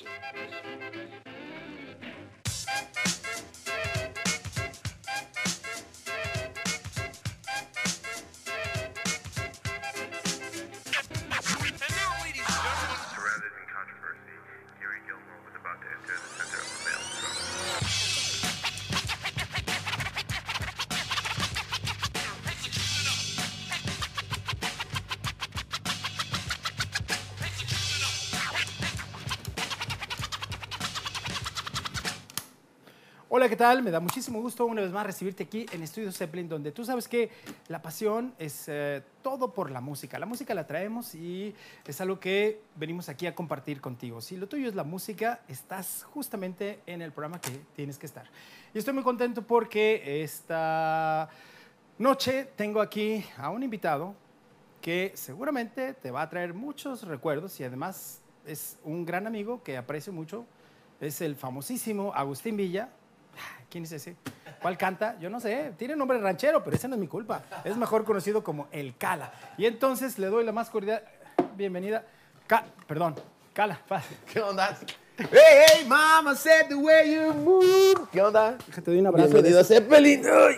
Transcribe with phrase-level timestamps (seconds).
[0.00, 0.04] A
[2.44, 3.17] maelstrom.
[33.48, 33.82] Hola, ¿qué tal?
[33.82, 37.08] Me da muchísimo gusto una vez más recibirte aquí en Estudio Zeppelin, donde tú sabes
[37.08, 37.30] que
[37.68, 40.18] la pasión es eh, todo por la música.
[40.18, 41.54] La música la traemos y
[41.86, 44.20] es algo que venimos aquí a compartir contigo.
[44.20, 48.26] Si lo tuyo es la música, estás justamente en el programa que tienes que estar.
[48.74, 51.30] Y estoy muy contento porque esta
[51.96, 54.14] noche tengo aquí a un invitado
[54.82, 59.78] que seguramente te va a traer muchos recuerdos y además es un gran amigo que
[59.78, 60.44] aprecio mucho.
[61.00, 62.90] Es el famosísimo Agustín Villa.
[63.70, 64.16] ¿Quién es ese?
[64.62, 65.18] ¿Cuál canta?
[65.20, 65.72] Yo no sé.
[65.76, 67.42] Tiene nombre ranchero, pero ese no es mi culpa.
[67.64, 69.32] Es mejor conocido como El Cala.
[69.56, 71.02] Y entonces le doy la más cordial
[71.56, 72.04] bienvenida.
[72.46, 73.14] Ca- perdón,
[73.52, 73.80] Cala.
[74.32, 74.76] ¿Qué onda?
[75.18, 78.08] Hey, hey, mama said the way you move.
[78.12, 78.56] ¿Qué onda?
[78.74, 79.28] Te doy un abrazo.
[79.30, 80.22] Bienvenido a Zeppelin.
[80.24, 80.56] Ay.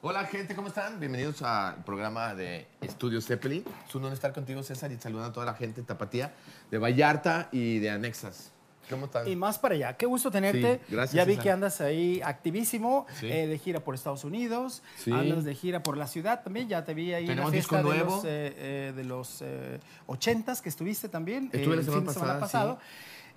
[0.00, 0.98] Hola, gente, ¿cómo están?
[1.00, 3.64] Bienvenidos al programa de Estudio Zeppelin.
[3.86, 6.32] Es un honor estar contigo, César, y saludando a toda la gente de Tapatía,
[6.70, 8.52] de Vallarta y de Anexas.
[8.88, 9.28] ¿Cómo están?
[9.28, 9.96] Y más para allá.
[9.96, 10.80] Qué gusto tenerte.
[10.86, 13.26] Sí, gracias, Ya vi que andas ahí activísimo, Sí.
[13.30, 15.12] eh, de gira por Estados Unidos, Sí.
[15.12, 16.68] andas de gira por la ciudad también.
[16.68, 20.60] Ya te vi ahí en la fiesta de los, eh, eh, de los eh, 80s
[20.62, 21.50] que estuviste también.
[21.52, 22.78] Estuve la el semana fin de semana pasada, pasado.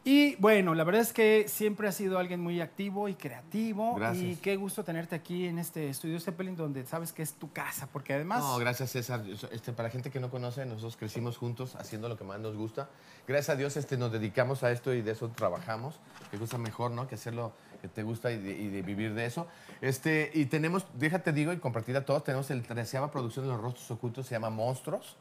[0.04, 3.96] Y bueno, la verdad es que siempre has sido alguien muy activo y creativo.
[3.96, 4.26] Gracias.
[4.26, 7.88] Y qué gusto tenerte aquí en este estudio Zeppelin, donde sabes que es tu casa,
[7.94, 8.40] porque además.
[8.40, 9.24] No, gracias César.
[9.52, 12.90] Este, para gente que no conoce, nosotros crecimos juntos haciendo lo que más nos gusta.
[13.28, 16.00] Gracias a Dios este, nos dedicamos a esto y de eso trabajamos.
[16.32, 17.08] Qué cosa mejor, ¿no?
[17.08, 19.46] Que hacer lo que te gusta y de, y de vivir de eso.
[19.82, 23.62] Este, y tenemos, déjate digo y compartir a todos, tenemos el treceava producción de Los
[23.62, 25.16] Rostros Ocultos, se llama Monstruos.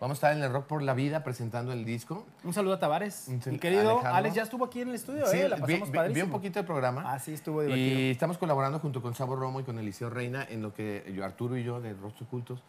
[0.00, 2.26] Vamos a estar en el Rock por la Vida presentando el disco.
[2.44, 3.28] Un saludo a Tavares.
[3.28, 4.14] Mi querido Alejandro.
[4.14, 5.48] Alex ya estuvo aquí en el estudio, ¿eh?
[5.48, 6.14] La vi, pasamos vi- padrísimo.
[6.14, 7.02] vi un poquito del programa.
[7.06, 8.00] Ah, sí, estuvo divertido.
[8.00, 11.24] Y estamos colaborando junto con Sabo Romo y con Eliseo Reina en lo que yo,
[11.24, 12.62] Arturo y yo de Rostros Ocultos,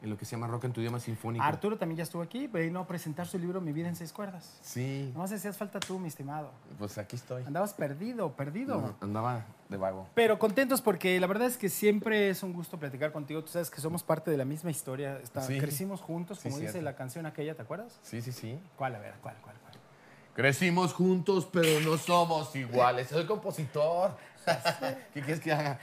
[0.00, 1.44] en lo que se llama Rock en tu idioma sinfónico.
[1.44, 4.58] Arturo también ya estuvo aquí, vino a presentar su libro Mi vida en seis cuerdas.
[4.62, 6.50] Sí, No sé si hacías falta tú, mi estimado.
[6.78, 7.42] pues aquí estoy.
[7.44, 8.94] Andabas perdido, perdido.
[9.00, 10.06] Andaba de vago.
[10.14, 13.42] Pero contentos porque la verdad es que siempre es un gusto platicar contigo.
[13.42, 15.18] Tú sabes que somos parte de la misma historia.
[15.18, 15.58] Está- Sí.
[15.58, 16.84] Crecimos juntos, Sí, como dice cierto.
[16.84, 17.98] la canción aquella, ¿te acuerdas?
[18.02, 18.58] Sí, sí, sí.
[18.76, 18.94] ¿Cuál?
[18.94, 19.74] A ver, ¿cuál, cuál, cuál?
[20.34, 23.08] Crecimos juntos, pero no somos iguales.
[23.08, 24.12] Soy compositor.
[25.14, 25.78] ¿Qué quieres que haga?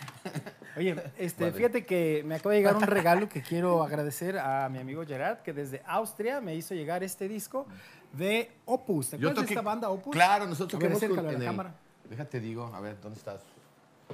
[0.78, 1.56] Oye, este, Vale.
[1.56, 5.40] fíjate que me acaba de llegar un regalo que quiero agradecer a mi amigo Gerard,
[5.40, 7.66] que desde Austria me hizo llegar este disco
[8.14, 9.10] de Opus.
[9.12, 10.14] ¿Te acuerdas de esta banda Opus?
[10.14, 11.74] Claro, nosotros A acércalo con- a la en el- cámara.
[12.10, 13.42] Déjate digo, a ver, ¿dónde estás?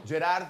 [0.05, 0.45] Gerard,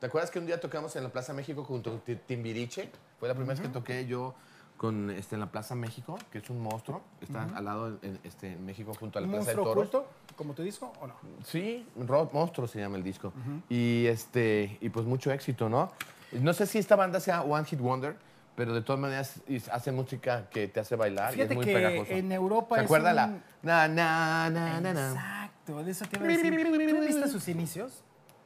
[0.00, 2.90] ¿te acuerdas que un día tocamos en la Plaza México junto con Ti- Timbiriche?
[3.18, 4.34] Fue la primera vez que toqué yo
[4.76, 7.02] con, este, en la Plaza México, que es un monstruo.
[7.20, 9.72] Está al lado en, este, en México junto a la ¿Un Plaza de Toros.
[9.72, 10.06] oculto,
[10.36, 11.14] como tu disco, o no?
[11.44, 13.32] Sí, Rock Monstruo se llama el disco.
[13.68, 15.90] Y este y pues mucho éxito, ¿no?
[16.32, 18.16] No sé si esta banda sea One Hit Wonder,
[18.54, 19.40] pero de todas maneras
[19.72, 22.12] hace música que te hace bailar Fíjate y es muy que pegajoso.
[22.12, 23.26] en Europa ¿Se es acuerda un- la
[23.62, 25.10] na na na na na?
[25.12, 26.66] Exacto, de eso te iba a decir.
[26.90, 28.02] ¿Tú viste sus inicios?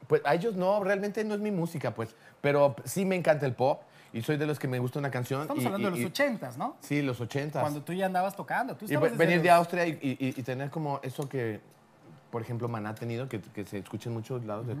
[0.07, 3.53] Pues a ellos no, realmente no es mi música, pues, pero sí me encanta el
[3.53, 3.81] pop
[4.13, 5.41] y soy de los que me gusta una canción.
[5.41, 6.75] Estamos y- hablando y- de y- los ochentas, ¿no?
[6.81, 7.61] Sí, los ochentas.
[7.61, 8.75] Cuando tú ya andabas tocando.
[8.75, 11.61] Tú Y venir de Austria y, y- y tener como eso que,
[12.31, 14.75] por ejemplo, Maná ha tenido, que, que se escucha en muchos lados, de-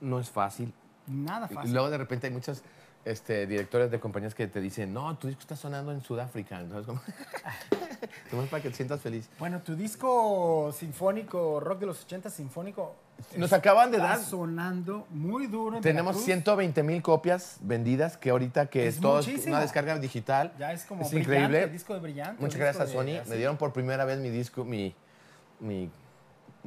[0.00, 0.72] no es fácil.
[1.06, 1.72] Nada Y fácil.
[1.72, 2.62] luego de repente hay muchos
[3.04, 6.60] este, directores de compañías que te dicen, no, tu disco está sonando en Sudáfrica.
[6.60, 9.28] Entonces, como, para que te sientas feliz.
[9.38, 12.94] Bueno, tu disco sinfónico, rock de los 80 sinfónico.
[13.36, 15.76] Nos acaban de está dar, sonando muy duro.
[15.76, 16.24] en tenemos Veracruz.
[16.24, 20.52] 120 mil copias vendidas, que ahorita que Es todo una descarga digital.
[20.58, 21.62] Ya es como es brillante, increíble.
[21.64, 22.42] el disco de brillante.
[22.42, 23.28] Muchas gracias a de- Sony.
[23.28, 24.94] Me dieron por primera vez mi disco, mi,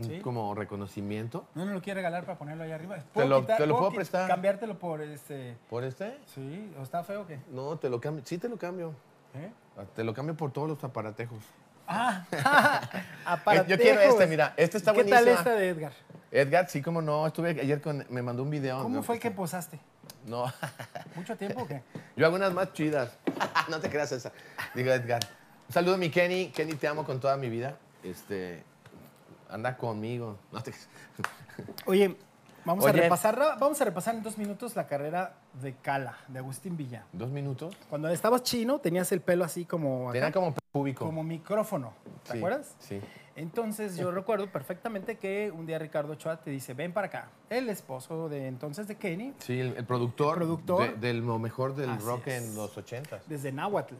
[0.01, 0.19] ¿Sí?
[0.19, 1.45] como reconocimiento.
[1.55, 2.97] No me lo quiere regalar para ponerlo ahí arriba.
[3.13, 4.27] Te lo- quitar- te lo puedo prestar.
[4.27, 5.55] Cambiártelo por este.
[5.69, 6.17] ¿Por este?
[6.33, 7.39] Sí, ¿o está feo o qué?
[7.51, 8.23] No, te lo cambio.
[8.25, 8.93] Sí, te lo cambio.
[9.35, 9.49] ¿Eh?
[9.95, 11.39] Te lo cambio por todos los aparatejos.
[11.87, 12.25] Ah,
[13.53, 15.37] Eh, yo quiero este, mira, este está ¿Qué tal buenísima.
[15.39, 15.91] esta de Edgar?
[16.31, 17.25] Edgar, sí, como no.
[17.27, 18.05] Estuve ayer con.
[18.09, 18.81] Me mandó un video.
[18.83, 19.79] ¿Cómo No, fue que posaste?
[20.25, 20.45] No.
[21.15, 21.81] ¿Mucho tiempo o qué?
[22.17, 23.17] Yo hago unas más chidas.
[23.69, 24.31] no te creas esa.
[24.73, 25.21] Digo, Edgar.
[25.67, 26.47] Un saludo a mi Kenny.
[26.49, 27.77] Kenny, te amo con toda mi vida.
[28.03, 28.63] Este.
[29.49, 30.37] Anda conmigo.
[30.51, 30.73] No te-
[31.85, 32.15] Oye,
[32.65, 36.75] vamos a repasar, vamos a repasar en dos minutos la carrera de Cala, de Agustín
[36.77, 37.05] Villa.
[37.13, 37.75] Dos minutos.
[37.89, 41.05] Cuando estabas chino, tenías el pelo así como, Tenía como público.
[41.05, 41.93] como micrófono.
[42.23, 42.75] ¿Te Sí, acuerdas?
[42.79, 42.99] Sí.
[43.37, 47.29] Entonces yo recuerdo perfectamente que un día Ricardo Ochoa te dice, ven para acá.
[47.49, 50.95] El esposo de entonces de Kenny, Sí, el, el productor, Productor.
[50.99, 52.43] de- del lo mejor del rock es.
[52.43, 53.21] en los ochentas.
[53.27, 53.95] desde Nahuatl,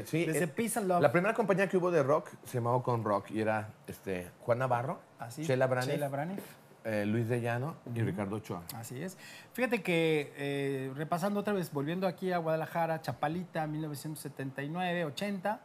[0.00, 1.02] Sí, sí, desde Peace and Love.
[1.02, 4.58] La primera compañía que hubo de rock se llamaba Con Rock y era este, Juan
[4.58, 6.40] Navarro, Así, Chela Braniff, Chela Braniff.
[6.84, 8.62] eh, Luis de Llano y Ricardo Ochoa.
[8.74, 9.16] Así es.
[9.52, 15.60] Fíjate que eh, repasando otra vez, volviendo aquí a Guadalajara, Chapalita, 1979, 80,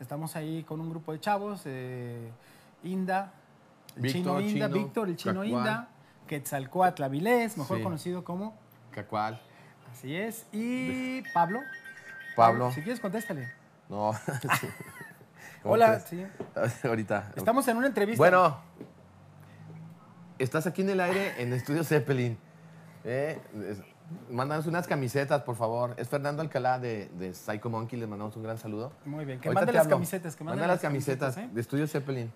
[0.00, 2.28] estamos ahí con un grupo de chavos, eh,
[2.84, 3.32] Inda,
[3.96, 5.48] el Víctor, chino Inda, Chino, Víctor, el chino Cacual.
[5.50, 5.88] Inda,
[6.26, 7.82] Quetzalcoatl Avilés, mejor Sí.
[7.82, 8.56] conocido como,
[8.90, 9.40] Cacual.
[9.92, 11.60] así es, y Pablo.
[12.36, 12.70] Pablo.
[12.72, 13.48] Si quieres, contéstale.
[13.88, 14.12] No.
[14.60, 14.66] sí.
[15.62, 16.24] ¿Cómo Hola, sí.
[16.84, 17.32] Ahorita.
[17.36, 18.18] Estamos en una entrevista.
[18.18, 18.58] Bueno,
[20.38, 22.38] estás aquí en el aire en Estudio Zeppelin.
[23.04, 23.82] Eh, es-
[24.30, 25.94] mándanos unas camisetas, por favor.
[25.98, 27.98] Es Fernando Alcalá de, de Psycho Monkey.
[27.98, 28.92] Les mandamos un gran saludo.
[29.04, 31.48] Muy bien, que Ahorita mande te las camisetas, que las camisetas, camisetas, ¿eh?
[31.52, 32.32] de Estudio Zeppelin.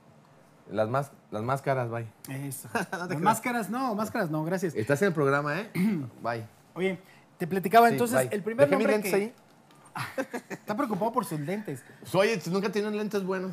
[0.70, 2.06] Las más, las más caras, bye.
[2.28, 2.68] Eso.
[2.92, 4.74] Las máscaras no, máscaras no, gracias.
[4.74, 5.70] Estás en el programa, ¿eh?
[6.22, 6.46] Bye.
[6.74, 6.98] Oye,
[7.36, 8.34] te platicaba Sí, entonces, bye.
[8.36, 9.14] el primer Dejé nombre que...
[9.14, 9.34] ahí.
[10.48, 11.82] Está preocupado por sus lentes.
[12.14, 13.52] Oye, nunca tienen lentes buenos.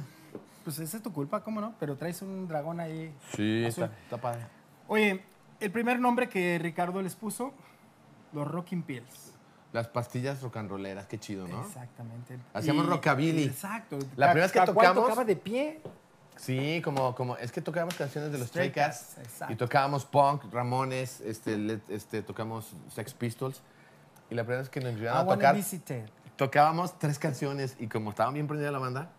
[0.64, 1.74] Pues esa es tu culpa, ¿cómo no?
[1.80, 3.14] Pero traes un dragón ahí.
[3.36, 3.86] Sí, azul.
[3.86, 4.46] está, está padre.
[4.88, 5.24] Oye,
[5.60, 7.54] el primer nombre que Ricardo les puso,
[8.34, 9.34] los Rocking Pills.
[9.72, 11.62] Las pastillas rock and rolleras, qué chido, ¿no?
[11.62, 12.40] Exactamente.
[12.54, 13.44] Hacíamos rockabilly.
[13.44, 14.00] Exacto.
[14.16, 15.82] La primera vez que tocamos- tocaba de pie.
[16.38, 19.18] Sí, como, como es que tocábamos canciones de los Stray Cats
[19.50, 23.62] y tocábamos punk, Ramones, este, este, tocamos Sex Pistols
[24.30, 26.06] y la primera vez que nos I llegaron a tocar visit it.
[26.40, 29.10] Tocábamos tres canciones y como estaba bien prendida la banda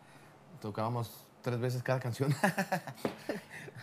[0.62, 2.34] tocábamos tres veces cada canción.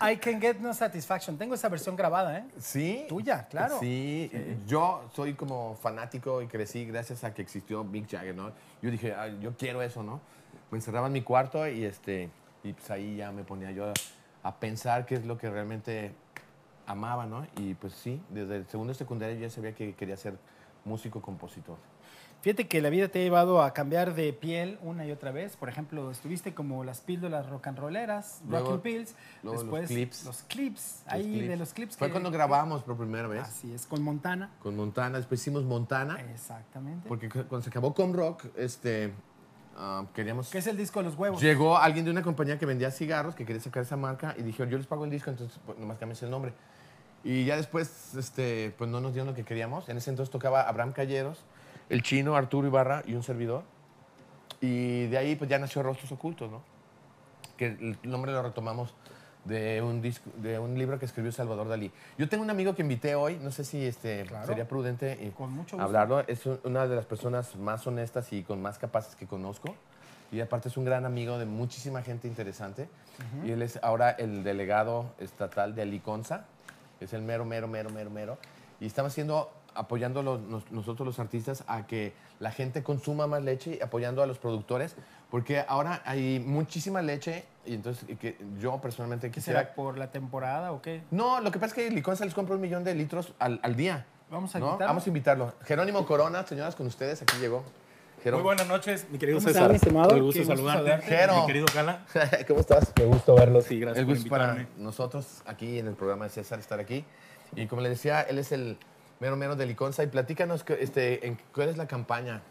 [0.02, 1.38] I can get no satisfaction.
[1.38, 2.46] Tengo esa versión grabada, ¿eh?
[2.60, 3.06] sí.
[3.08, 3.80] Tuya, claro.
[3.80, 4.32] Sí,
[4.66, 8.52] yo soy como fanático y crecí gracias a que existió Mick Jagger, ¿no?
[8.82, 10.20] Yo dije, "Ay, yo quiero eso, ¿no?
[10.72, 12.30] Me encerraba en mi cuarto y este
[12.64, 13.94] y pues ahí ya me ponía yo
[14.44, 16.12] a pensar qué es lo que realmente
[16.88, 17.46] amaba, ¿no?
[17.56, 20.38] Y pues sí, desde el segundo yo ya sabía que quería ser
[20.86, 21.78] músico compositor.
[22.48, 25.58] Fíjate que la vida te ha llevado a cambiar de piel una y otra vez.
[25.58, 29.16] Por ejemplo, estuviste como las píldoras rock and rolleras, Luego- Rocking Pills.
[29.44, 30.24] luego los después clips.
[30.24, 31.02] Los clips.
[31.04, 31.48] Los ahí clips.
[31.50, 31.98] de los clips.
[31.98, 34.50] Fue que- cuando grabamos por primera vez Así es, con Montana.
[34.64, 37.06] con Montana, después hicimos Montana, Exactamente.
[37.10, 39.12] porque cu- cuando se acabó con rock, este,
[39.76, 41.42] ah, queríamos Que es el disco de los huevos.
[41.42, 44.70] Llegó alguien de una compañía que vendía cigarros, que quería sacar esa marca, y dijeron,
[44.70, 46.54] yo les pago el disco, entonces pues, nomás cambies el nombre.
[47.26, 49.90] Y ya después, este, pues no nos dieron lo que queríamos.
[49.90, 51.44] En ese entonces tocaba Abraham Calleros,
[51.90, 53.64] el chino, Arturo Ibarra y un servidor.
[54.62, 56.62] Y de ahí pues ya nació Rostros Ocultos, ¿no?
[57.58, 58.94] Que el nombre lo retomamos
[59.46, 61.92] de un, disco, de un libro que escribió Salvador Dalí.
[62.18, 64.46] Yo tengo un amigo que invité hoy, no sé si este, Claro.
[64.46, 65.84] sería prudente eh, Con mucho gusto.
[65.86, 66.20] hablarlo.
[66.28, 69.76] Es un- una de las personas más honestas y con más capaces que conozco.
[70.32, 72.90] Y aparte es un gran amigo de muchísima gente interesante.
[73.46, 76.46] Y él es ahora el delegado estatal de Aliconza.
[77.00, 78.38] Es el mero, mero, mero, mero, mero.
[78.82, 83.42] Y estamos haciendo, apoyando los- nos- nosotros los artistas a que la gente consuma más
[83.44, 84.96] leche y apoyando a los productores.
[85.32, 89.60] Porque ahora hay muchísima leche y entonces y que yo personalmente ¿Qué quisiera...
[89.62, 91.04] será por la temporada o qué?
[91.12, 93.76] No, lo que pasa es que Liconza les compra un millón de litros al, al
[93.76, 94.06] día.
[94.30, 94.66] Vamos a ¿no?
[94.68, 94.88] invitarlo.
[94.88, 95.54] Vamos a invitarlo.
[95.66, 97.64] Jerónimo Corona, señoras, con ustedes, aquí llegó.
[98.26, 99.70] Muy buenas noches, mi querido ¿Cómo César.
[99.70, 100.10] mi estimado?
[100.14, 100.98] El gusto saludarte.
[101.06, 101.42] Jero.
[101.42, 102.06] Mi querido Cala.
[102.48, 102.92] ¿Cómo estás?
[102.94, 104.84] Qué gusto verlos y gracias El por gusto para invitarme.
[104.84, 107.06] nosotros aquí en el programa de César estar aquí.
[107.56, 108.78] Y como le decía, él es el
[109.20, 110.04] mero mero de Liconza.
[110.04, 112.42] Y platícanos este, en, cuál es la campaña.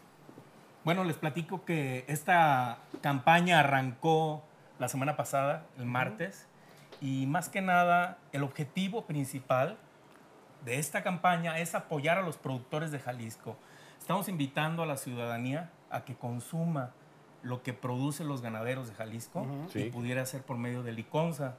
[0.85, 4.43] Bueno, les platico que esta campaña arrancó
[4.79, 6.47] la semana pasada, el martes,
[7.01, 9.79] y más que nada el objetivo principal
[10.65, 13.57] de esta campaña es apoyar a los productores de Jalisco.
[13.99, 16.93] Estamos invitando a la ciudadanía a que consuma
[17.43, 19.85] lo que producen los ganaderos de Jalisco Sí.
[19.85, 21.55] y pudiera ser por medio de Liconza.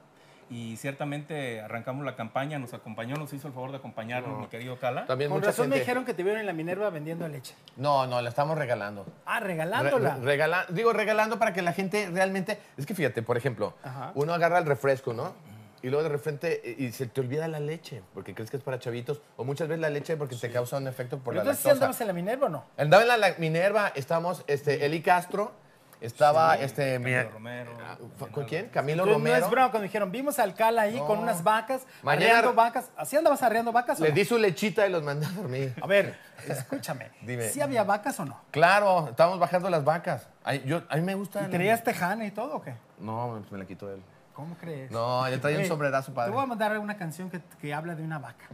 [0.50, 4.38] Y ciertamente arrancamos la campaña, nos acompañó, nos hizo el favor de acompañarnos, No.
[4.40, 5.04] mi querido Cala.
[5.06, 7.54] También Con mucha razón me gente- dijeron que te vieron en la Minerva vendiendo leche.
[7.76, 9.04] No, no, la estamos regalando.
[9.26, 10.16] Ah, Re- regalándola.
[10.16, 12.58] re- regala- digo, regalando para que la gente realmente...
[12.78, 14.12] Es que fíjate, por ejemplo, Ajá.
[14.14, 15.34] uno agarra el refresco, ¿no?
[15.82, 18.62] Y luego de repente eh, y se te olvida la leche, porque crees que es
[18.64, 19.20] para chavitos.
[19.36, 21.68] O muchas veces la leche porque te causa un efecto por Pero la entonces sí
[21.68, 21.84] lactosa.
[21.84, 22.64] andabas en la Minerva o no?
[22.76, 25.52] Andaba en la, la Minerva, estamos este, Eli Castro,
[26.00, 26.98] estaba este...
[26.98, 27.72] mi- Camilo Romero.
[28.16, 28.68] ¿Fue- ¿Con quién?
[28.68, 29.38] Camilo Entonces, Romero.
[29.40, 31.06] No es broma cuando dijeron, vimos al Cala ahí No.
[31.06, 32.90] con unas vacas, Mañana- arreando vacas.
[32.96, 34.16] ¿Así andabas arreando vacas o Les no?
[34.16, 35.74] di su lechita y los mandé a dormir.
[35.82, 37.10] A ver, escúchame.
[37.22, 37.48] Dime.
[37.48, 38.40] ¿Sí había vacas o no?
[38.50, 40.28] Claro, estábamos bajando las vacas.
[40.44, 41.42] Ay, yo, a mí me gusta...
[41.46, 42.74] ¿Y traías tejana y todo o qué?
[42.98, 44.02] No, me la quitó él.
[44.34, 44.90] ¿Cómo crees?
[44.90, 46.32] No, le traía un sombrerazo Te padre.
[46.32, 48.44] voy a mandar una canción que, que habla de una vaca.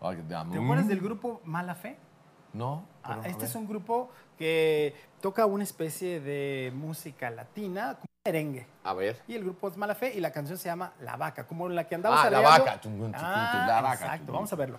[0.00, 1.96] Ay, ¿Te acuerdas del grupo Mala Fe?
[2.52, 2.84] No.
[3.02, 8.66] Ah, este es un grupo que toca una especie de música latina, como merengue.
[8.84, 9.20] A ver.
[9.26, 11.86] Y el grupo es Mala Fe y la canción se llama La Vaca, como la
[11.88, 12.80] que andamos ah, La Vaca.
[13.14, 14.04] Ah, la Vaca.
[14.04, 14.78] Exacto, vamos a verlo.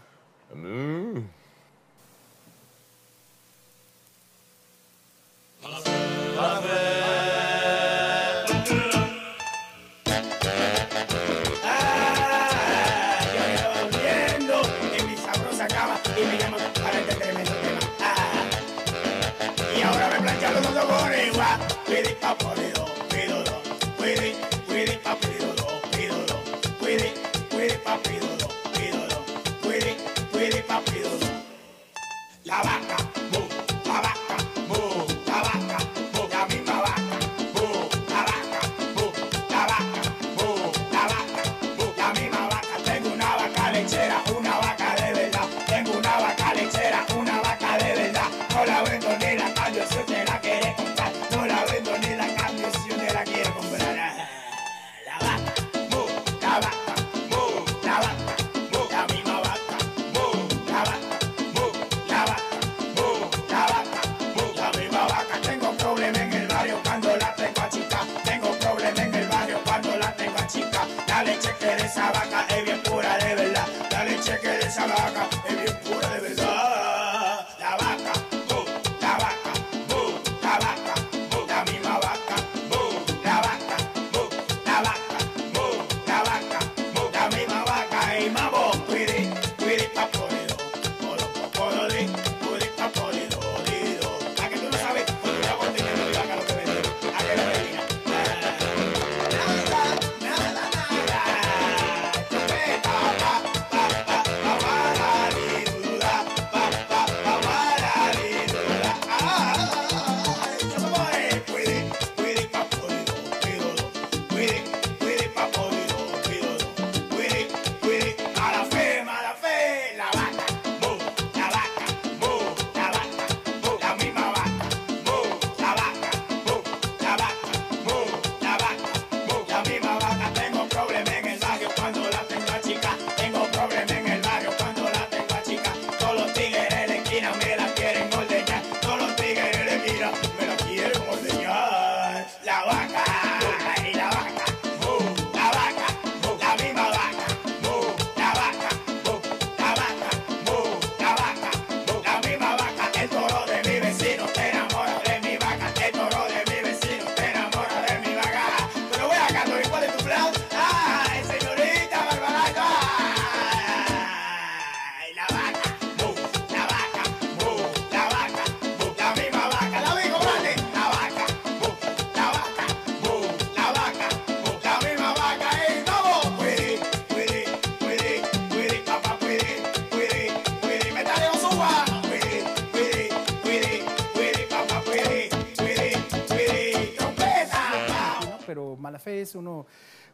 [188.94, 189.66] mala fe, es uno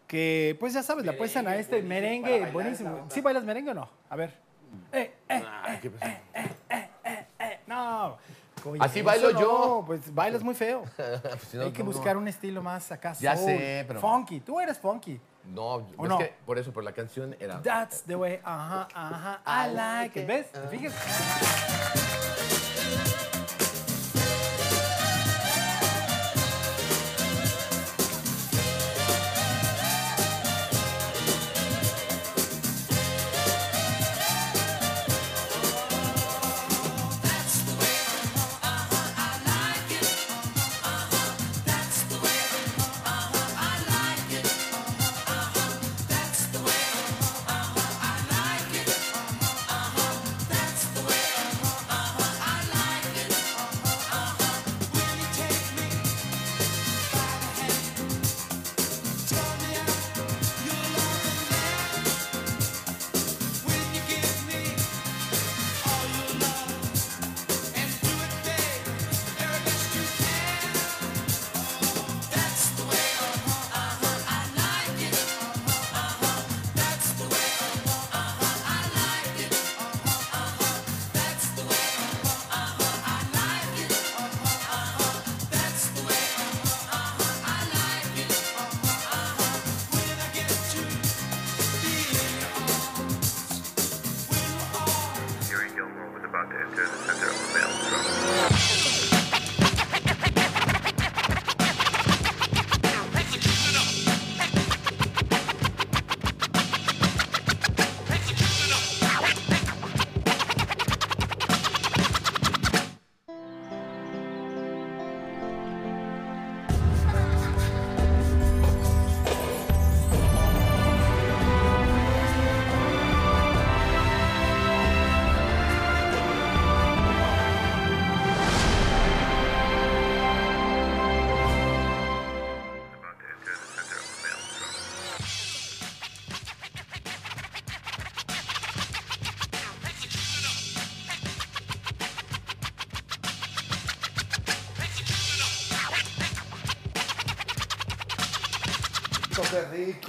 [0.07, 3.07] que, pues ya sabes, la apuestan a este merengue, buenísimo.
[3.09, 3.89] ¿Sí bailas merengue o no?
[4.09, 4.33] A ver.
[4.93, 5.43] Eh, eh,
[7.67, 8.17] no.
[8.79, 9.83] Así bailo no, yo.
[9.85, 10.83] Pues bailas muy feo.
[11.21, 13.13] Pues Hay que buscar un estilo más acá.
[13.19, 13.99] Ya sé, pero.
[13.99, 14.39] Funky.
[14.41, 15.19] Tú eres funky.
[15.45, 17.61] No, es que por eso, por la canción era.
[17.61, 18.39] That's the way.
[18.43, 19.41] Ajá, ajá.
[19.45, 20.27] I like it.
[20.27, 20.47] ¿Ves?
[20.69, 20.95] Fíjate.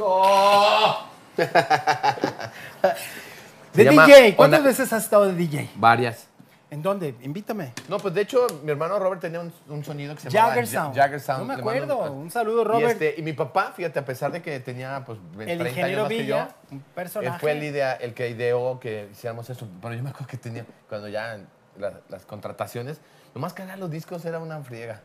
[3.72, 5.70] De DJ, ¿cuántas veces has estado de DJ?
[5.76, 6.26] Varias.
[6.70, 7.14] ¿En dónde?
[7.22, 7.72] Invítame.
[7.88, 10.66] No, pues de hecho, mi hermano Robert tenía un, un sonido que se llamaba Jagger
[10.66, 10.94] Ja- Sound.
[10.96, 11.40] Jagger Sound.
[11.40, 12.12] No me acuerdo.
[12.12, 12.90] Un saludo, Y, Robert.
[12.92, 16.08] este, y mi papá, fíjate, a pesar de que tenía pues 30 el años más
[16.08, 17.34] que yo, un personaje.
[17.34, 19.68] él fue el, idea, el que ideó que hiciéramos eso.
[19.82, 21.38] Pero yo me acuerdo que tenía, cuando ya
[21.76, 23.00] la- las contrataciones,
[23.34, 25.00] nomás cargar los discos era una friega.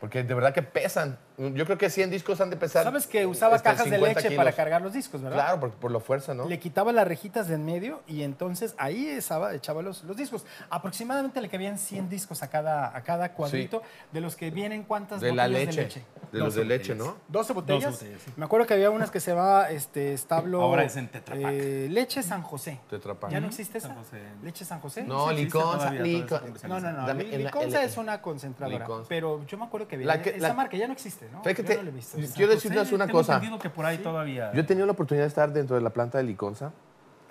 [0.00, 1.18] Porque de verdad que pesan.
[1.38, 2.82] Yo creo que 100 discos han de pesar.
[2.82, 5.36] Sabes que usaba este, cajas de 50 leche para cargar los discos, ¿verdad?
[5.38, 6.48] Claro, por, por la fuerza, ¿no?
[6.48, 10.44] Le quitaba las rejitas de en medio y entonces ahí echaba, echaba los, los discos.
[10.68, 13.82] Aproximadamente le cabían 100 discos a cada, a cada cuadrito.
[14.12, 15.76] De los que vienen, ¿cuántas De la botellas leche.
[15.80, 16.04] de leche?
[16.32, 17.16] De los de leche, ¿no?
[17.28, 17.92] 12 botellas.
[17.92, 18.32] botellas, sí.
[18.36, 20.60] Me acuerdo que había unas que se llamaba este, establo.
[20.62, 21.44] Ahora es en Tetra Pak.
[21.52, 22.80] eh, leche San José.
[22.90, 23.30] Tetra Pak.
[23.30, 23.88] ¿Ya no existe esa?
[23.88, 24.20] San José.
[24.42, 25.04] ¿Leche San José?
[25.04, 25.90] No, liconza.
[25.90, 27.06] No, no, no.
[27.06, 28.78] La- Liconza la- es una concentradora.
[28.80, 29.08] Liconza.
[29.08, 30.06] Pero yo me acuerdo que había.
[30.06, 31.42] La que- esa la- marca ya no existe, ¿no?
[31.42, 32.18] Fíjate, Yo no la he visto.
[32.18, 33.34] yo- quiero decirles una tengo cosa.
[33.34, 34.52] entendido que por ahí todavía...
[34.52, 36.72] Yo he tenido la oportunidad de estar dentro de la planta de Liconza.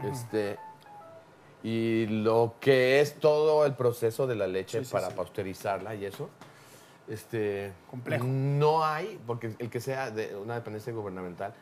[0.03, 0.57] Este,
[1.63, 5.13] y lo que es todo el proceso de la leche Sí, sí, para sí.
[5.15, 6.29] pasteurizarla y eso.
[7.07, 8.25] Este, Complejo.
[8.27, 11.53] No hay, porque el que sea de una dependencia gubernamental,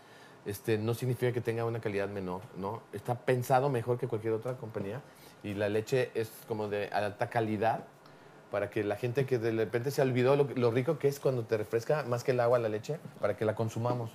[0.45, 2.81] este, no significa que tenga una calidad menor, ¿no?
[2.93, 5.01] Está pensado mejor que cualquier otra compañía
[5.43, 7.85] y la leche es como de alta calidad
[8.51, 11.43] para que la gente que de repente se olvidó lo, lo rico que es cuando
[11.43, 14.11] te refresca más que el agua la leche, para que la consumamos,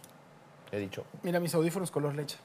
[0.73, 1.05] he dicho.
[1.23, 2.39] Mira mis audífonos color leche.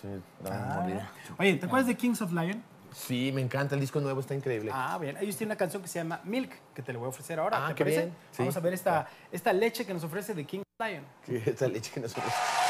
[0.00, 0.08] Sí,
[0.42, 1.00] da a morir.
[1.38, 2.62] Oye, ¿te acuerdas de Kings of Lion?
[2.92, 4.70] Sí, me encanta, el disco nuevo está increíble.
[4.72, 5.16] Ah, bien.
[5.18, 7.64] Ellos tienen una canción que se llama Milk, que te la voy a ofrecer ahora.
[7.64, 8.00] Ah, ¿Te qué parece?
[8.02, 8.16] bien.
[8.32, 8.38] Sí.
[8.38, 11.04] Vamos a ver esta, esta leche que nos ofrece de King of Lion.
[11.24, 12.30] Que esa leche que nosotros...
[12.32, 12.61] So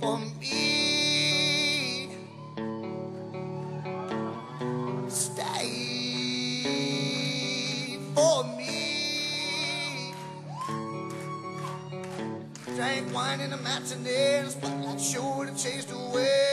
[0.00, 2.08] for me.
[5.08, 5.58] Stay
[8.14, 10.14] for me.
[12.76, 16.49] Drank wine in the matinees, but that sure would have chased away.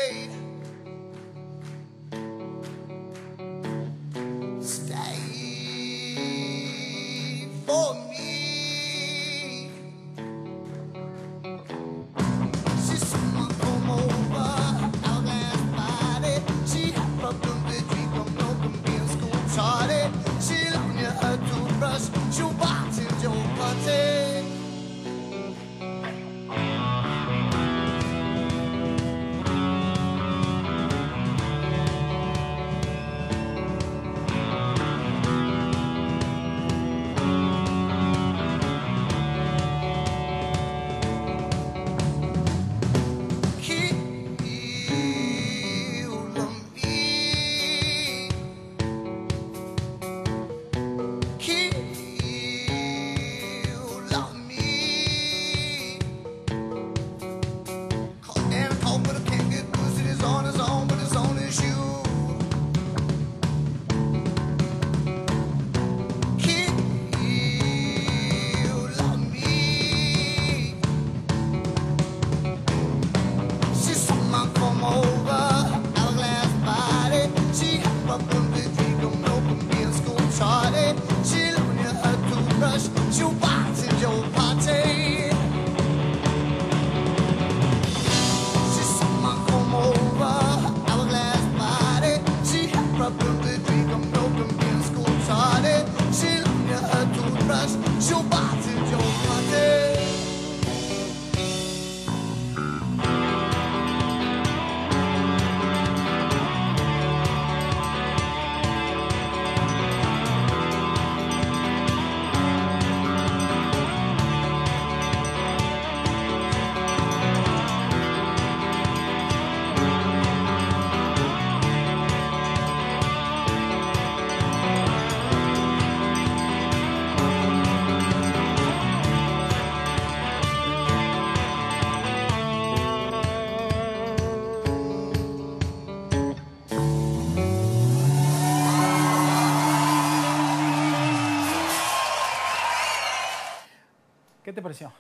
[144.48, 144.94] ¿Qué te pareció?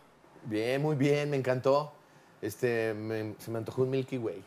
[0.43, 1.93] Bien, muy bien, me encantó.
[2.41, 4.43] Este, me- se me antojó un Milky Way.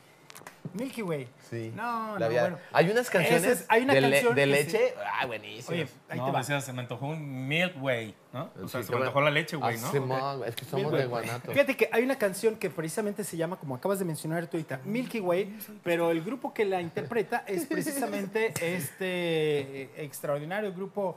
[0.75, 1.27] Milky Way.
[1.49, 1.73] Sí.
[1.75, 2.59] No, La no, había- bueno.
[2.71, 4.95] Hay unas canciones es- hay una de, le- canción de que leche.
[5.19, 5.71] Ah, buenísimas.
[5.71, 6.39] Oye, ahí no, te va.
[6.41, 8.51] decía, se me antojó un Milk Way, ¿no?
[8.63, 9.91] O sea, Sí, se me antojó la leche, güey, Ah, ¿no?
[9.91, 11.51] Simón, es que somos de Guanato.
[11.51, 14.81] Fíjate que hay una canción que precisamente se llama, como acabas de mencionar tú ahorita,
[14.85, 21.17] Milky Way, pero el grupo que la interpreta es precisamente este eh, extraordinario grupo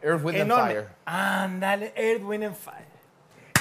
[0.00, 0.52] Earth, Wind and.
[0.52, 0.88] Fire.
[1.04, 2.89] Ándale, Earth, Wind and Fire.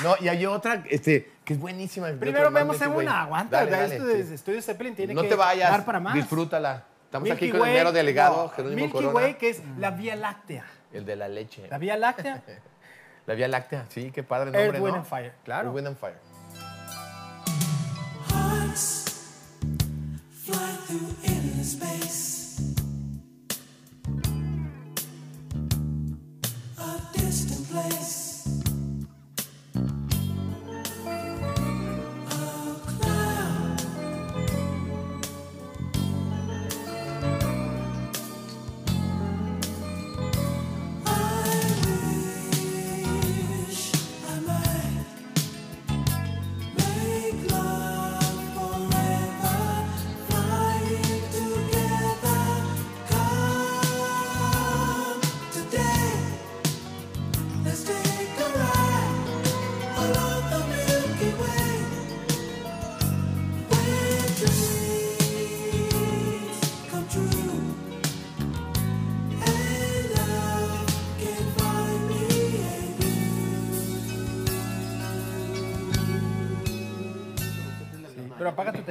[0.04, 2.08] No, y hay otra este, que es buenísima.
[2.20, 3.84] Primero vemos en una, aguanta, Dale, ¿verdad?
[3.84, 4.34] dale, esto de sí.
[4.36, 6.14] Estudio Zeppelin tiene No que te vayas, dar para más.
[6.14, 6.84] disfrútala.
[7.06, 9.14] Estamos Milky aquí con Way, el mero delegado, no, Jerónimo Milky Corona.
[9.16, 10.66] Way, que es la Vía Láctea.
[10.94, 11.68] El de la leche.
[11.70, 12.44] La Vía Láctea,
[13.26, 15.00] La Vía Láctea, sí, qué padre Earth, nombre, Wind ¿no?
[15.02, 15.68] and Fire, claro.
[15.70, 16.18] Earth, Wind and Fire.
[18.32, 19.06] Hearts
[20.46, 20.56] fly
[20.88, 21.29] through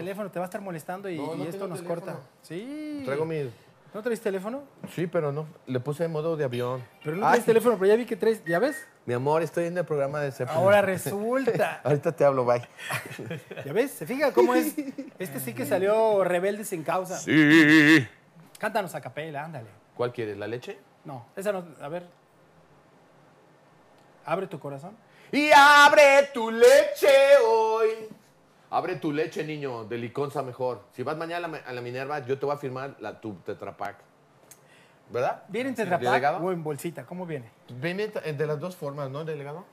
[0.01, 2.01] teléfono, te va a estar molestando y, No, no y esto nos teléfono.
[2.07, 2.21] corta.
[2.43, 3.03] Sí.
[3.05, 3.51] Traigo mi...
[3.95, 4.65] ¿No traes teléfono?
[4.95, 5.47] Sí, pero no.
[5.67, 6.85] Le puse en modo de avión.
[7.03, 8.87] Pero no Ay, traes teléfono, pero ya vi que traes, ¿ya ves?
[9.07, 10.61] Mi amor, estoy en el programa de Zeppelin.
[10.61, 11.81] Ahora resulta.
[11.83, 12.61] Ahorita te hablo, bye.
[13.65, 13.93] ¿Ya ves?
[13.93, 14.75] ¿Se fija cómo es?
[15.19, 17.17] Este sí que salió rebelde sin causa.
[17.19, 18.07] Sí.
[18.59, 19.69] Cántanos a capela, ándale.
[19.97, 20.37] ¿Cuál quieres?
[20.37, 20.79] ¿La leche?
[21.05, 21.65] No, esa no.
[21.81, 22.07] A ver.
[24.27, 24.95] Abre tu corazón.
[25.33, 27.09] Y abre tu leche
[27.47, 27.89] hoy.
[28.71, 30.83] Abre tu leche, niño, de liconza mejor.
[30.93, 33.35] Si vas mañana a la, a la Minerva, yo te voy a firmar la, tu
[33.37, 33.97] Tetrapac.
[35.11, 35.43] ¿Verdad?
[35.49, 36.39] ¿Viene en ¿Delegado?
[36.39, 37.05] o en bolsita?
[37.07, 37.49] ¿Cómo viene?
[37.81, 39.65] Viene de las dos formas, ¿no, delegado?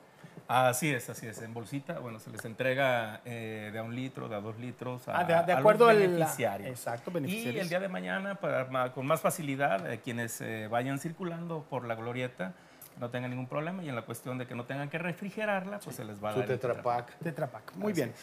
[0.48, 1.42] Así es, así es.
[1.42, 5.06] En bolsita, bueno, se les entrega eh, de a un litro, de a dos litros.
[5.10, 6.70] A, Ah, de- de a los acuerdo al- beneficiarios.
[6.70, 7.64] exacto, Y beneficiarios.
[7.64, 11.96] el día de mañana, para, con más facilidad, eh, quienes eh, vayan circulando por la
[11.96, 12.54] glorieta,
[13.00, 13.84] no tengan ningún problema.
[13.84, 16.34] Y en la cuestión de que no tengan que refrigerarla, pues se les va a
[16.34, 16.50] Su dar.
[16.52, 17.18] el Tetrapac.
[17.18, 17.74] Tetrapack.
[17.76, 18.14] Muy bien.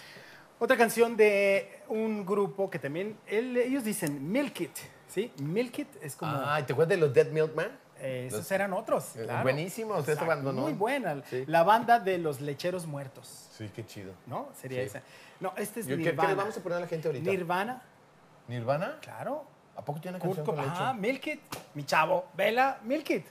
[0.62, 4.76] Otra canción de un grupo que también, él- ellos dicen Milk It,
[5.08, 5.32] ¿sí?
[5.38, 7.66] Milk It es como, Ay, ¿te acuerdas de los Dead Milkman?
[7.98, 9.16] eh, esos los- eran otros.
[9.16, 9.42] eh, claro.
[9.42, 10.52] buenísimos, esa ¿no?
[10.52, 11.20] Muy buena.
[11.28, 11.42] Sí.
[11.48, 14.12] La banda de los lecheros muertos, Sí, qué chido.
[14.28, 14.50] ¿no?
[14.54, 14.86] Sería Sí.
[14.86, 15.02] esa.
[15.40, 16.28] No, este es Yo- ¿Qué, qué Nirvana.
[16.28, 17.28] le vamos a poner a la gente ahorita?
[17.28, 17.82] Nirvana,
[18.46, 18.98] ¿Nirvana?
[19.02, 19.44] claro.
[19.74, 20.70] ¿A poco tiene una Kurt canción con Cobain.
[20.70, 20.84] leche?
[20.84, 21.40] Ah, Milk It,
[21.74, 22.26] mi chavo.
[22.36, 23.26] Vela, Milk It.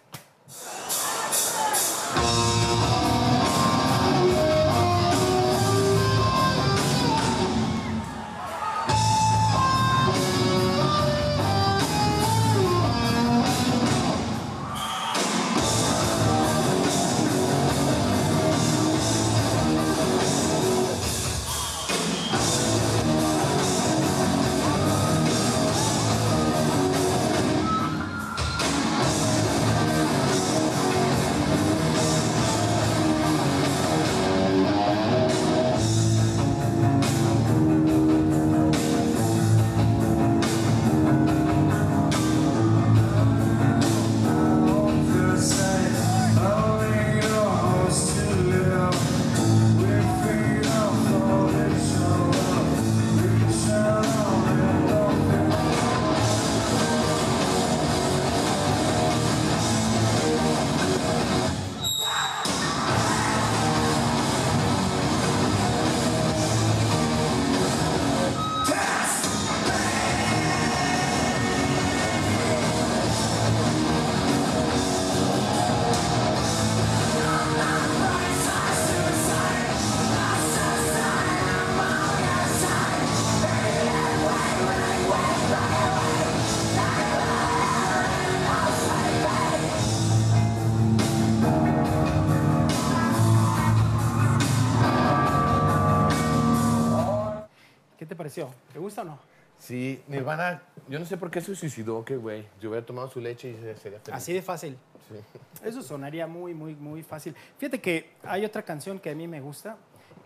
[98.92, 99.20] Gusta o no?
[99.58, 102.48] Sí, Nirvana, yo no sé por qué se suicidó, qué güey.
[102.60, 104.18] Yo hubiera tomado su leche y se- sería feliz.
[104.18, 104.76] Así de fácil.
[105.08, 105.16] Sí.
[105.64, 107.36] Eso sonaría muy, muy, muy fácil.
[107.60, 109.78] Fíjate que hay otra canción que a mí me gusta,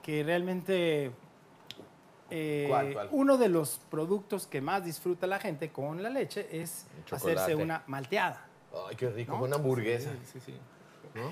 [0.02, 1.12] que realmente
[2.30, 3.10] eh, ¿Cuál, cuál?
[3.12, 7.84] uno de los productos que más disfruta la gente con la leche es hacerse una
[7.88, 8.46] malteada.
[8.90, 9.44] Ay, qué rico, ¿No?
[9.44, 10.12] una hamburguesa.
[10.32, 10.54] Sí, sí.
[11.14, 11.32] ¿no?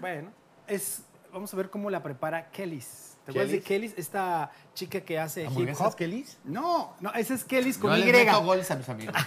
[0.00, 0.30] Bueno,
[0.66, 1.02] es,
[1.36, 3.18] vamos a ver cómo la prepara Kellys.
[3.26, 3.92] ¿Te acuerdas de ¿Kellys?
[3.96, 5.96] Esta chica que hace hip ¿Hamburguesas hop.
[5.96, 6.38] Kellys?
[6.44, 8.10] No, no, ese es Kellys con Yo Y.
[8.12, 9.14] meto goles a mis amigos.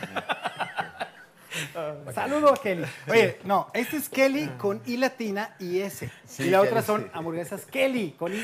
[2.13, 2.85] Saludo a Kelly.
[3.07, 6.09] Oye, no, este es Kelly con I latina y S.
[6.27, 7.09] Sí, y la otra Kelly, son sí.
[7.13, 8.39] hamburguesas Kelly con Y,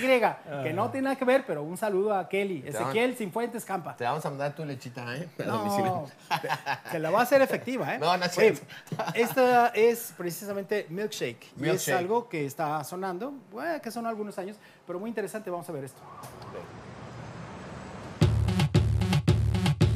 [0.64, 2.62] que no tiene nada que ver, pero un saludo a Kelly.
[2.62, 3.96] van- Ezequiel Sinfuentes Campa.
[3.96, 5.28] Te vamos a mandar tu lechita, ¿eh?
[5.40, 5.44] A.
[5.44, 6.08] No,
[6.42, 8.00] te- se la va a hacer efectiva, ¿eh?
[8.06, 9.04] No, no es Oye, cierto.
[9.14, 11.44] esta es precisamente Milkshake.
[11.44, 11.98] Y es Milkshake.
[11.98, 15.50] algo que está sonando, bueno, que sonó algunos años, pero muy interesante.
[15.50, 16.02] Vamos a ver esto.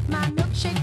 [0.08, 0.80] My milkshake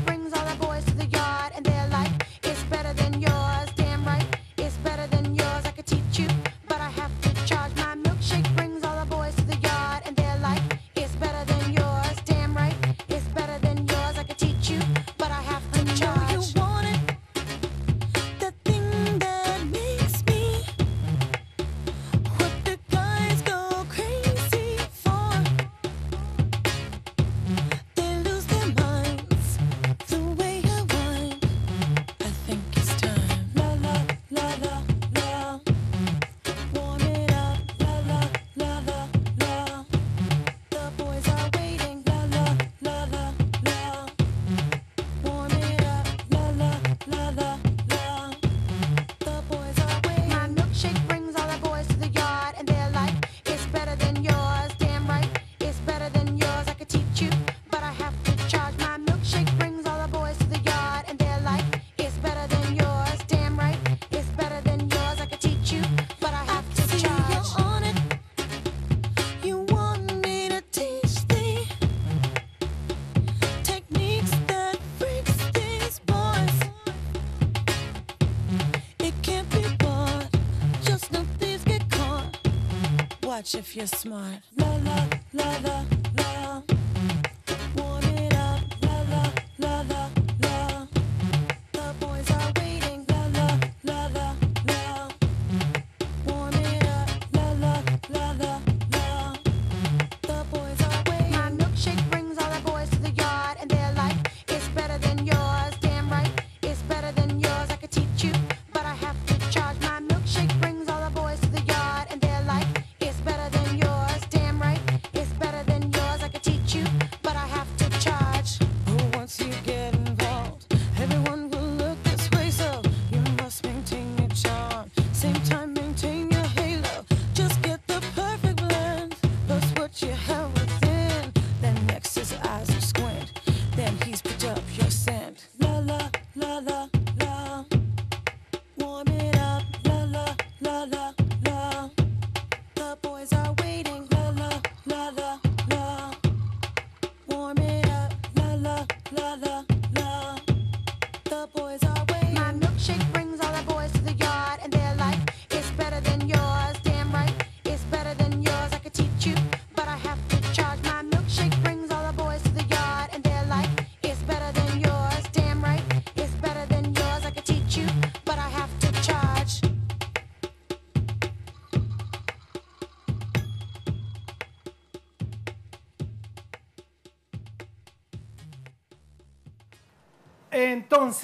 [83.56, 84.42] if you're smart.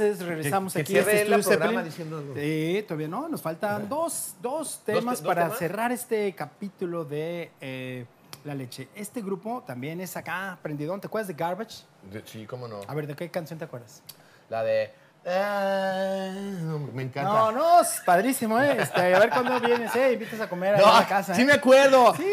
[0.02, 2.34] Entonces, regresamos Que- que aquí a este el programa algo.
[2.36, 5.58] Sí, todavía no, nos faltan dos, dos temas dos para temas?
[5.58, 8.04] cerrar este capítulo de eh,
[8.44, 8.88] La Leche.
[8.94, 11.00] Este grupo también es acá, prendidón.
[11.00, 11.84] ¿Te acuerdas de Garbage?
[12.10, 12.80] De- Sí, cómo no.
[12.86, 14.02] A ver, ¿de qué canción te acuerdas?
[14.48, 14.92] La de.
[15.24, 16.32] Ah,
[16.92, 17.30] me encanta.
[17.30, 18.76] No, no, es padrísimo, ¿eh?
[18.80, 20.14] Este, a ver cuándo vienes, ¿eh?
[20.14, 21.44] Invitas a comer No, a la casa, sí ¿eh?
[21.44, 22.12] me acuerdo.
[22.16, 22.24] Sí,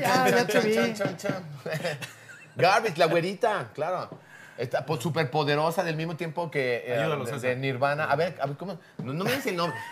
[0.00, 0.74] ya, ya te vi.
[2.56, 4.10] Garbage, la güerita, claro.
[4.58, 8.04] Está súper poderosa del mismo tiempo que eh, Ayúdalo, de, de Nirvana.
[8.04, 8.78] A ver, a ver, ¿cómo?
[9.02, 9.78] No, no me dice el nombre.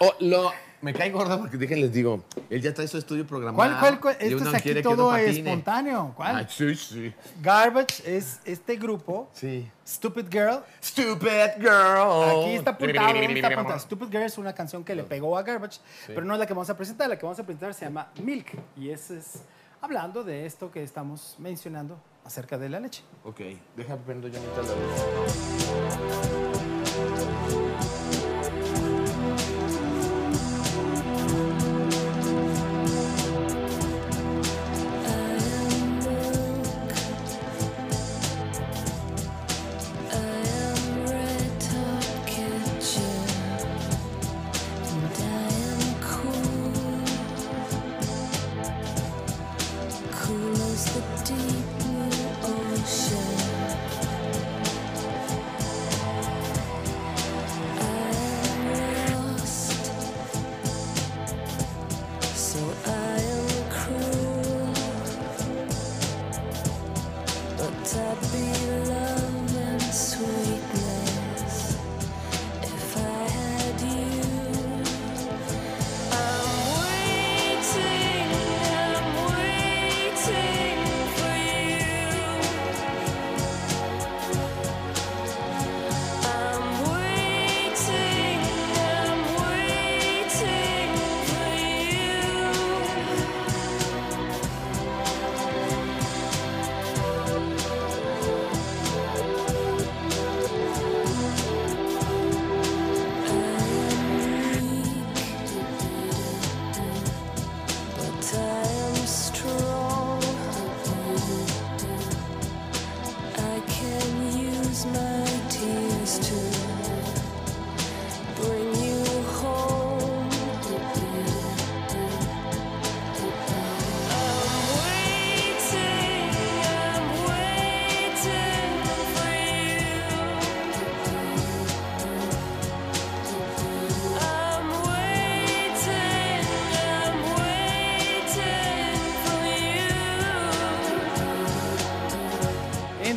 [0.00, 3.56] Oh, lo, me cae gordo porque déjenles digo, él ya trae su estudio programado.
[3.56, 4.16] ¿Cuál, cuál, cuál?
[4.18, 6.12] Esto es aquí todo espontáneo.
[6.16, 6.36] ¿Cuál?
[6.36, 7.14] Ay, sí, sí.
[7.40, 9.70] Garbage es este grupo, Sí.
[9.86, 10.60] Stupid Girl.
[10.82, 12.42] Stupid girl.
[12.42, 13.78] Aquí está apuntado, ¿dónde está apuntado?
[13.78, 16.54] Stupid Girl es una canción que le pegó a Garbage, pero no es la que
[16.54, 17.08] vamos a presentar.
[17.08, 18.52] La que vamos a presentar se llama Milk.
[18.76, 19.42] Y ese es
[19.82, 23.02] hablando de esto que estamos mencionando acerca de la leche.
[23.24, 23.40] Ok,
[23.76, 24.82] deja prendo yo mientras la luz.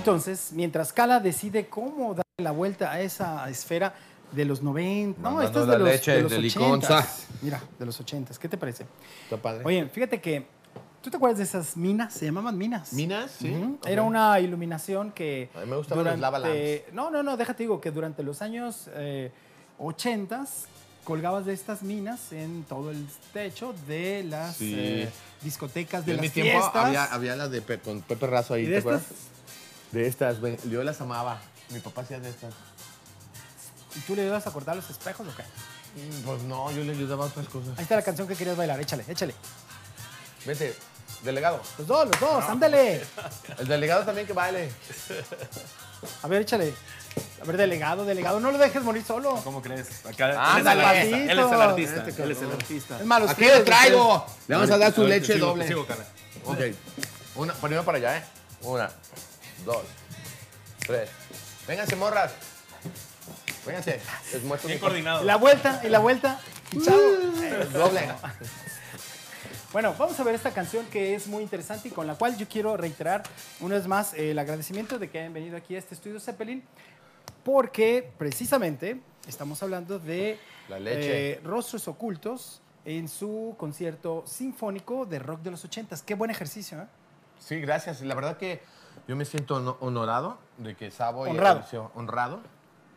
[0.10, 3.96] Entonces, mientras Cala decide cómo darle la vuelta a esa esfera
[4.32, 6.60] de los 90, no, esta es de los, leche de los de 80.
[6.60, 7.08] liconza.
[7.42, 8.86] Mira, de los 80, ¿qué te parece?
[9.24, 9.64] Está padre.
[9.66, 10.46] Oye, fíjate que,
[11.02, 12.14] ¿tú te acuerdas de esas minas?
[12.14, 12.94] Se llamaban minas.
[12.94, 13.32] ¿Minas?
[13.40, 13.52] Sí.
[13.88, 15.50] Era una iluminación que...
[15.56, 16.40] A mí me gustaban las lava
[16.94, 19.32] No, no, no, déjate digo que durante los años eh,
[19.80, 20.46] 80
[21.04, 24.72] colgabas de estas minas en todo el techo de las Sí.
[24.78, 25.10] eh,
[25.42, 26.86] discotecas, de en las mi tiempo fiestas.
[26.86, 29.04] había, había las de Pe- con Pepe Razo ahí, ¿Y ¿te de acuerdas?
[29.92, 30.58] De estas, güey.
[30.70, 31.40] Yo las amaba.
[31.70, 32.54] Mi papá hacía de estas.
[33.96, 35.44] ¿Y tú le ibas a cortar los espejos o qué?
[35.44, 37.78] Mm, Pues no, yo le ayudaba a otras cosas.
[37.78, 39.34] Ahí está la canción que querías bailar, échale, échale.
[40.46, 40.76] Vete,
[41.24, 41.62] delegado.
[41.78, 43.02] Los dos, los dos, ándale.
[43.60, 44.70] El delegado también que baile.
[46.22, 46.74] A ver, échale.
[47.42, 49.40] A ver, delegado, delegado, no lo dejes morir solo.
[49.44, 50.06] ¿Cómo crees?
[50.06, 50.84] Acá, Ah, él, es el ándale.
[50.86, 52.06] artista, él es el artista.
[52.10, 53.00] Este Él es el artista.
[53.00, 53.30] Es malo.
[53.30, 54.26] Aquí lo traigo.
[54.48, 55.68] Le vamos a dar su Ahorita leche sigo- doble.
[55.68, 55.88] sigo.
[56.46, 56.60] Ok.
[57.36, 58.24] Una, primero para allá, ¿eh?
[58.62, 58.90] Una,
[59.64, 59.84] dos,
[60.86, 61.10] tres.
[61.68, 62.34] Vénganse, morras.
[63.66, 64.00] Vénganse.
[64.34, 65.24] Les muestro Bien mi- coordinado.
[65.24, 66.40] Y la vuelta, y la vuelta.
[66.72, 66.98] Y chao.
[67.74, 68.02] Doble.
[69.72, 72.48] Bueno, vamos a ver esta canción que es muy interesante y con la cual yo
[72.48, 73.24] quiero reiterar
[73.60, 76.64] una vez más eh, el agradecimiento de que hayan venido aquí a este estudio Zeppelin,
[77.44, 80.40] porque precisamente estamos hablando de
[80.70, 81.32] La leche.
[81.34, 86.02] eh, Rostros Ocultos en su concierto sinfónico de rock de los ochentas.
[86.04, 86.86] Qué buen ejercicio, ¿eh?
[87.40, 88.02] Sí, gracias.
[88.02, 88.62] La verdad que
[89.08, 91.60] yo me siento hono- honorado de que Sabo y Honrado.
[91.62, 92.40] Eliseo- honrado.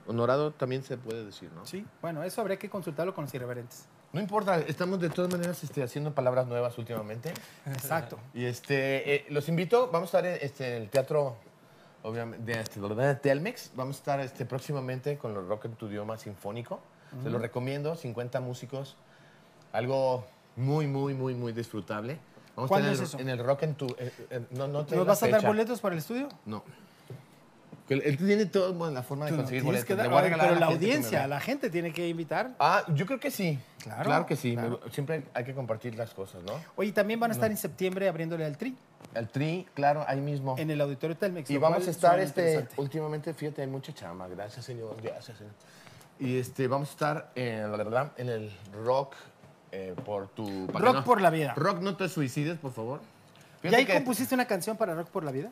[0.07, 1.67] Honorado también se puede decir, ¿no?
[1.67, 1.85] Sí.
[2.01, 3.87] Bueno, eso habría que consultarlo con los irreverentes.
[4.13, 7.35] No importa, estamos de todas maneras este, haciendo palabras nuevas últimamente.
[7.67, 8.19] Exacto.
[8.33, 11.37] Y este, eh, los invito, vamos a estar en, este, en el teatro
[12.03, 13.73] obviamente, de, este, de Telmex.
[13.75, 16.81] Vamos a estar este, próximamente con los Rock en tu idioma sinfónico.
[17.23, 18.97] Se lo recomiendo, 50 músicos.
[19.73, 20.25] Algo
[20.57, 22.19] muy, muy, muy, muy disfrutable.
[22.59, 23.19] Vamos a ¿Cuándo estar en, es eso?
[23.21, 23.87] en el Rock en tu...
[23.99, 25.47] eh, eh, no, ¿Nos la vas a dar fecha.
[25.49, 26.29] boletos para el estudio?
[26.45, 26.65] No.
[27.87, 29.87] Que Él, tiene toda la forma de Tú no conseguir tienes boletos.
[29.87, 31.29] que Le dar- voy a regalar pero a la gente que me audiencia, vea.
[31.29, 32.55] la gente tiene que invitar.
[32.59, 33.59] Ah, yo creo que sí.
[33.83, 34.53] Claro, Claro, que sí.
[34.55, 34.81] claro.
[34.85, 36.53] Me- siempre hay que compartir las cosas, ¿no?
[36.77, 38.77] Oye, también van a estar en septiembre abriéndole al Tri
[39.15, 40.57] El tri, claro, ahí mismo.
[40.59, 41.49] en el auditorio Telmex.
[41.49, 42.75] Y lo vamos cual a estar, suena este, interesante.
[42.83, 44.27] últimamente, fíjate, hay mucha chama.
[44.29, 44.97] Gracias, señor.
[45.03, 45.53] Gracias, señor.
[46.21, 48.51] Y este, vamos a estar, la verdad, en el
[48.85, 49.15] rock
[49.73, 50.67] eh, por tu...
[50.67, 51.55] para Rock que no- por la vida.
[51.57, 53.01] Rock, no te suicides, por favor.
[53.59, 55.51] ¿Y Fíjate ahí que, compusiste una canción para Rock por la Vida?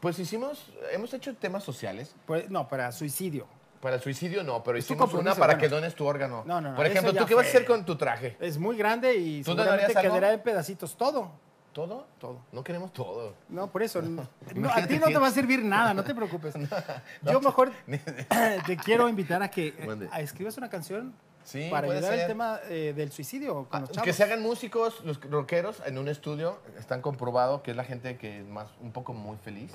[0.00, 2.14] Pues hicimos, hemos hecho temas sociales.
[2.26, 3.46] Pues, no, para suicidio.
[3.80, 5.60] Para suicidio no, pero tu hicimos una compromiso, para bueno.
[5.60, 6.42] que dones tu órgano.
[6.46, 7.56] No, no, no, Por eso ejemplo, ya ¿tú qué vas a fue.
[7.58, 8.36] hacer con tu traje?
[8.40, 10.14] Es muy grande y ¿Tú seguramente donarías algo?
[10.14, 11.30] quedará en pedacitos todo.
[11.72, 12.06] ¿Todo?
[12.18, 12.40] Todo.
[12.52, 13.34] No queremos todo.
[13.50, 14.00] No, por eso.
[14.02, 16.54] No, no, a ti no te va a servir nada, no te preocupes.
[17.22, 17.70] Yo mejor
[18.66, 20.08] te quiero invitar a que eh, Mande.
[20.10, 21.12] a escribas una canción
[21.46, 22.28] Sí, para puede ayudar al ser.
[22.28, 24.04] tema eh, del suicidio con los Ah, chavos.
[24.04, 28.16] Que se hagan músicos, los rockeros, en un estudio, están comprobado que es la gente
[28.18, 29.70] que es más, un poco muy feliz.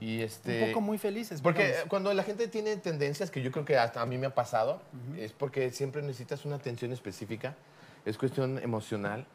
[0.00, 1.40] Y este, Un poco muy felices.
[1.40, 1.88] Porque digamos.
[1.88, 4.80] cuando la gente tiene tendencias, que yo creo que hasta a mí me ha pasado,
[5.18, 7.56] es porque siempre necesitas una atención específica,
[8.04, 9.26] es cuestión emocional.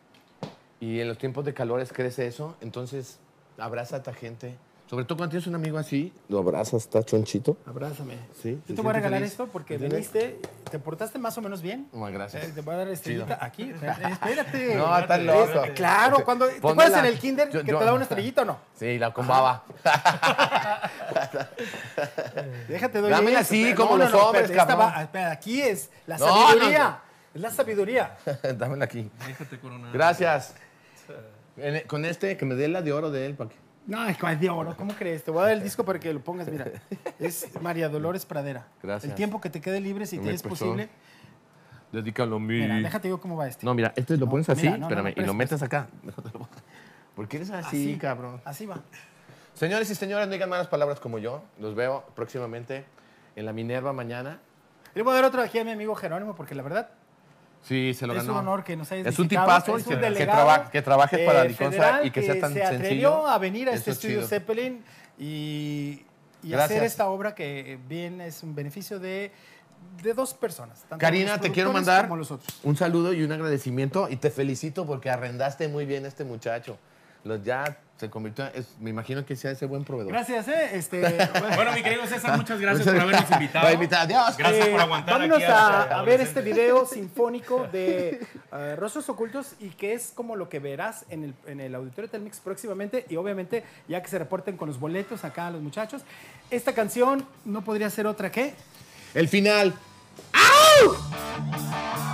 [0.80, 3.20] Y en los tiempos de calores crece eso, entonces
[3.58, 4.56] abraza a esta gente.
[4.90, 7.58] Sobre todo cuando tienes un amigo así, lo abrazas, está chonchito.
[7.66, 8.16] Abrázame.
[8.44, 9.32] Sí, Yo te voy a regalar feliz.
[9.32, 11.88] esto porque viniste, te portaste más o menos bien.
[11.94, 12.44] Muchas gracias.
[12.44, 13.38] Eh, te voy a dar estrellita Chido.
[13.42, 13.72] aquí.
[14.12, 14.76] Espérate.
[14.76, 15.62] No, estás loco.
[15.74, 18.44] Claro, cuando ¿te acuerdas la- en el kinder yo- que yo- te daba una estrellita
[18.44, 18.58] o no?
[18.78, 19.64] Sí, la con baba.
[22.68, 23.76] Déjate doy Dámela así, espera.
[23.88, 24.94] como los hombres, espérate, esta cabrón.
[24.96, 26.84] va- espera, aquí es la No, sabiduría.
[26.90, 26.98] no,
[27.36, 28.18] Es la sabiduría.
[28.58, 29.10] Dámela aquí.
[29.28, 29.92] Déjate coronar.
[29.92, 30.54] Gracias.
[31.58, 33.62] En- con este, que me dé la de oro de él, para que...
[33.86, 34.76] No, es de oro.
[34.78, 35.24] ¿Cómo crees?
[35.24, 36.48] Te voy a dar el disco para que lo pongas.
[36.48, 36.68] Mira,
[37.20, 38.66] es María Dolores Pradera.
[38.82, 39.10] Gracias.
[39.10, 40.90] El tiempo que te quede libre, si te es posible.
[41.92, 42.60] Dedícalo a mí.
[42.60, 43.66] Mira, déjate yo cómo va este.
[43.66, 45.88] No, mira, este lo No, pones así, mira, no, espérame, no, y lo metes acá.
[47.16, 48.42] ¿Por qué eres así, cabrón?
[48.46, 48.80] Así va.
[49.54, 51.44] Señores y señoras, no digan malas palabras como yo.
[51.60, 52.86] Los veo próximamente
[53.36, 54.40] en la Minerva mañana.
[54.96, 56.90] Le voy a dar otro aquí a mi amigo Jerónimo, porque la verdad
[57.64, 58.34] Sí, se lo es ganó.
[58.34, 60.82] un honor que nos hayas Es un tipazo Es que- un que delegado, traba- que
[60.82, 63.28] trabaje para eh, Liconza federal y que sea tan se atrevió sencillo.
[63.28, 64.28] a venir a Eso este es estudio chido.
[64.28, 64.84] Zeppelin
[65.18, 66.05] y,
[66.43, 69.32] y hacer esta obra que bien es un beneficio de,
[70.01, 70.80] de dos personas.
[70.89, 72.09] tanto Karina, te quiero mandar
[72.64, 76.78] un saludo y un agradecimiento y te felicito porque arrendaste muy bien a este muchacho.
[77.24, 80.12] Los ya se convirtió, es- me imagino que sea ese buen proveedor.
[80.12, 80.72] Gracias, ¿eh?
[80.74, 81.00] Este,
[81.56, 83.68] Bueno, mi querido César, muchas gracias por habernos invitado.
[83.68, 83.70] A
[84.02, 84.38] adiós.
[84.38, 89.08] Gracias Eh, por aguantar Vámonos aquí a, a ver este video sinfónico de eh, Rostros
[89.10, 93.06] Ocultos y que es como lo que verás en el, en el auditorio Telmix próximamente
[93.10, 96.02] y obviamente ya que se reporten con los boletos acá los muchachos.
[96.50, 98.54] Esta canción no podría ser otra que...
[99.14, 99.74] El final.
[100.34, 102.12] Te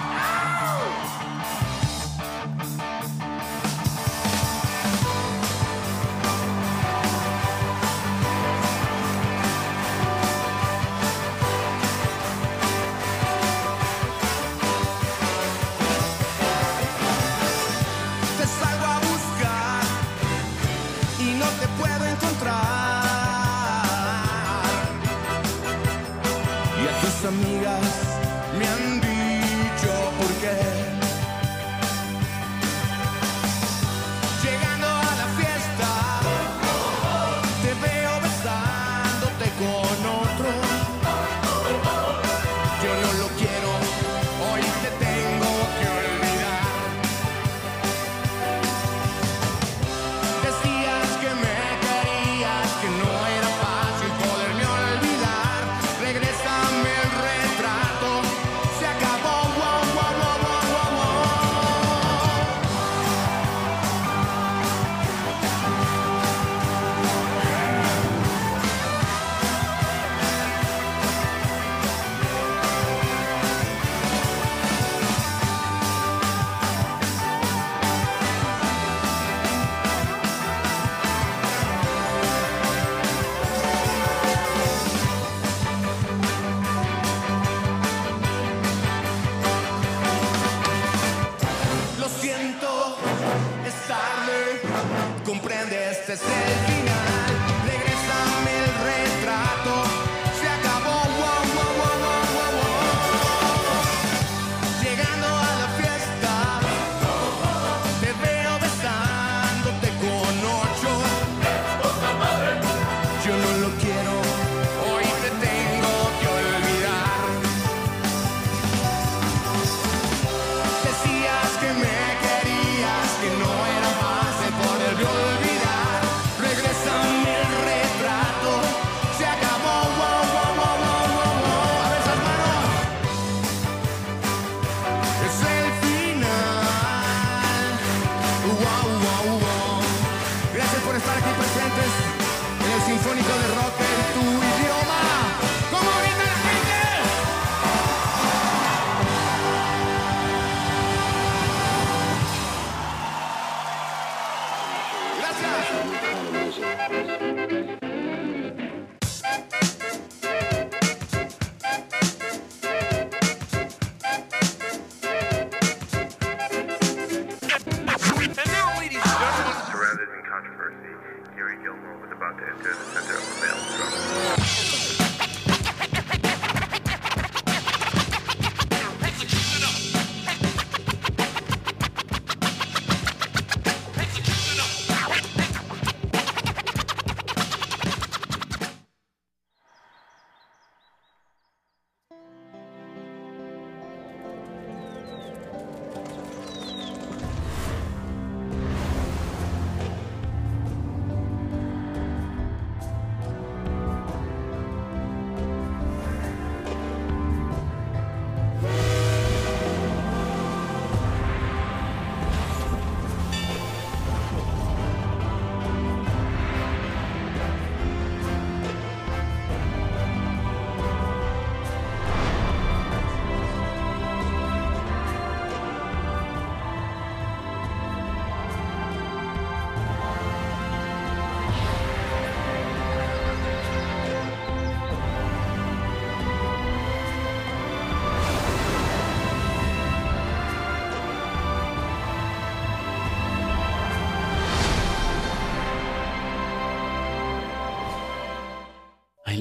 [27.29, 27.88] amigas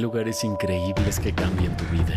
[0.08, 2.16] lugares increíbles que cambian tu vida.